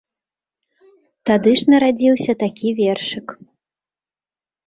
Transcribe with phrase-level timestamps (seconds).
[1.29, 3.27] Тады ж нарадзіўся такі вершык.